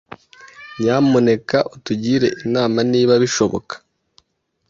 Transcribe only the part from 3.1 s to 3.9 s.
bishoboka,